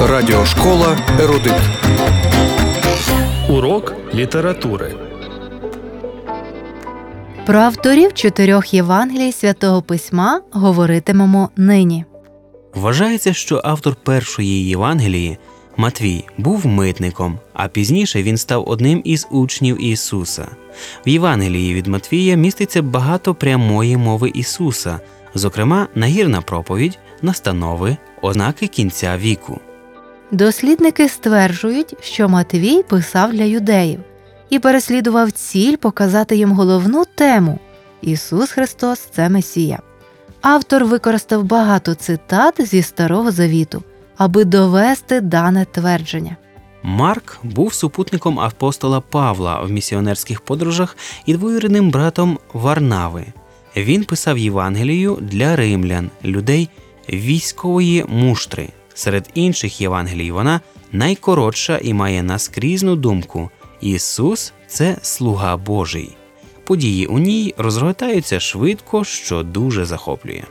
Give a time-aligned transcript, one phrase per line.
[0.00, 1.52] Радіошкола Ерудит.
[3.48, 4.94] Урок літератури.
[7.46, 12.04] Про авторів чотирьох Євангелій святого письма говоритимемо нині.
[12.74, 15.38] Вважається, що автор першої Євангелії
[15.76, 20.46] Матвій був митником, а пізніше він став одним із учнів Ісуса.
[21.06, 25.00] В Євангелії від Матвія міститься багато прямої мови Ісуса,
[25.34, 29.60] зокрема, нагірна проповідь, настанови, ознаки кінця віку.
[30.30, 34.00] Дослідники стверджують, що Матвій писав для юдеїв
[34.50, 37.58] і переслідував ціль показати їм головну тему
[38.02, 39.78] Ісус Христос це Месія.
[40.40, 43.82] Автор використав багато цитат зі Старого Завіту,
[44.16, 46.36] аби довести дане твердження.
[46.82, 50.96] Марк був супутником апостола Павла в місіонерських подорожах
[51.26, 53.26] і двоюрідним братом Варнави.
[53.76, 56.68] Він писав Євангелію для римлян, людей
[57.12, 58.68] військової муштри.
[58.94, 60.60] Серед інших Євангелій вона
[60.92, 66.16] найкоротша і має наскрізну думку: Ісус це слуга Божий.
[66.64, 70.42] Події у ній розгортаються швидко, що дуже захоплює.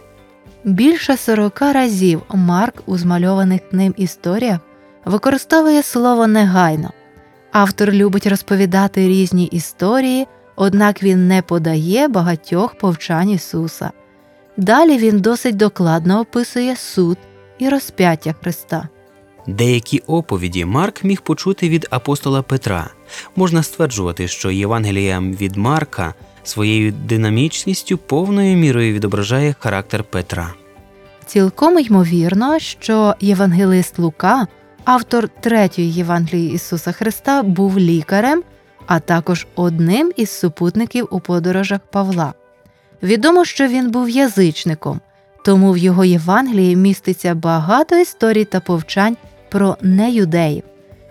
[0.63, 4.59] Більше 40 разів Марк у змальованих ним історіях
[5.05, 6.91] використовує слово негайно.
[7.51, 13.91] Автор любить розповідати різні історії, однак він не подає багатьох повчань Ісуса.
[14.57, 17.17] Далі він досить докладно описує суд
[17.59, 18.87] і розп'яття Христа.
[19.47, 22.89] Деякі оповіді Марк міг почути від апостола Петра.
[23.35, 30.53] Можна стверджувати, що Євангелія від Марка своєю динамічністю повною мірою відображає характер Петра.
[31.25, 34.47] Цілком ймовірно, що євангелист Лука,
[34.83, 38.43] автор третьої Євангелії Ісуса Христа, був лікарем,
[38.87, 42.33] а також одним із супутників у подорожах Павла.
[43.03, 44.99] Відомо, що він був язичником,
[45.45, 49.17] тому в його Євангелії міститься багато історій та повчань
[49.49, 50.63] про неюдеїв.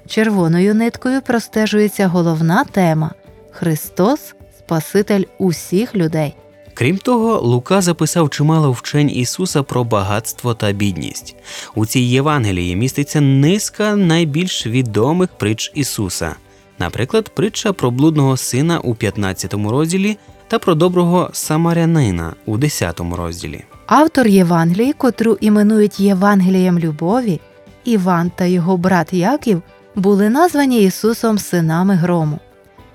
[0.07, 3.11] Червоною ниткою простежується головна тема
[3.51, 4.35] Христос
[4.73, 6.35] Спаситель усіх людей.
[6.75, 11.37] Крім того, Лука записав чимало вчень Ісуса про багатство та бідність.
[11.75, 16.35] У цій Євангелії міститься низка найбільш відомих притч Ісуса,
[16.79, 20.17] наприклад, притча про блудного сина у 15 розділі
[20.49, 23.65] та про доброго самарянина у 10 розділі.
[23.87, 27.41] Автор Євангелії, котру іменують Євангелієм любові,
[27.85, 29.63] Іван та його брат Яків
[29.95, 32.39] були названі Ісусом синами грому.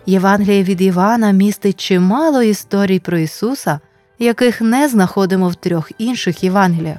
[0.09, 3.79] Євангеліє від Івана містить чимало історій про Ісуса,
[4.19, 6.97] яких не знаходимо в трьох інших Євангеліях.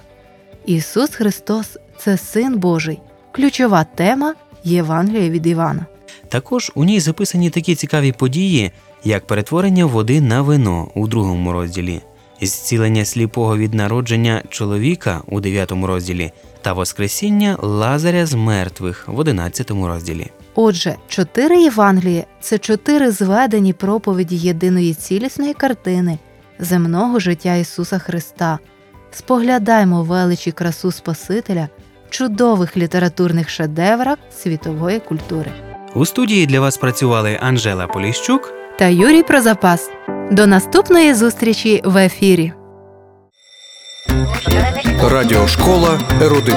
[0.67, 3.01] Ісус Христос це Син Божий,
[3.33, 5.87] ключова тема Євангелія від Івана.
[6.29, 8.71] Також у ній записані такі цікаві події,
[9.05, 12.01] як перетворення води на вино у другому розділі,
[12.41, 16.33] зцілення сліпого від народження чоловіка у 9 розділі
[16.63, 20.27] та Воскресіння Лазаря з мертвих в 11 розділі.
[20.61, 26.19] Отже, чотири Євангелії це чотири зведені проповіді єдиної цілісної картини
[26.59, 28.59] земного життя Ісуса Христа.
[29.11, 31.69] Споглядаймо величі красу Спасителя
[32.07, 35.53] в чудових літературних шедеврах світової культури.
[35.95, 39.91] У студії для вас працювали Анжела Поліщук Та Юрій Прозапас.
[40.31, 42.53] До наступної зустрічі в ефірі.
[45.03, 46.57] Радіошкола Ерудит.